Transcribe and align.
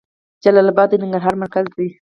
جلال 0.43 0.67
اباد 0.71 0.89
د 0.91 0.95
ننګرهار 1.01 1.35
مرکز 1.43 1.65
ده. 1.77 1.87